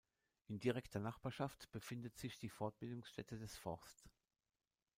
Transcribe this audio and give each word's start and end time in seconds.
In 0.47 0.59
direkter 0.59 0.99
Nachbarschaft 0.99 1.71
befindet 1.71 2.17
sich 2.17 2.39
die 2.39 2.49
Fortbildungsstätte 2.49 3.37
des 3.37 3.55
Forst. 3.55 4.09